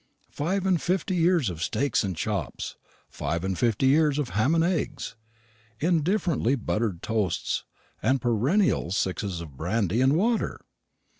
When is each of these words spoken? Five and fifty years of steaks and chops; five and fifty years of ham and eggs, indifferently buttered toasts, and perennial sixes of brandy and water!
Five 0.31 0.65
and 0.65 0.81
fifty 0.81 1.15
years 1.15 1.51
of 1.51 1.61
steaks 1.61 2.03
and 2.03 2.15
chops; 2.17 2.75
five 3.07 3.43
and 3.43 3.55
fifty 3.55 3.85
years 3.85 4.17
of 4.17 4.29
ham 4.29 4.55
and 4.55 4.63
eggs, 4.63 5.15
indifferently 5.79 6.55
buttered 6.55 7.03
toasts, 7.03 7.65
and 8.01 8.19
perennial 8.19 8.89
sixes 8.91 9.41
of 9.41 9.55
brandy 9.55 10.01
and 10.01 10.13
water! 10.17 10.61